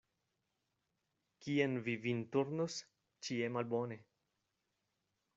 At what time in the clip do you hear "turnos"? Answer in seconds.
2.35-2.77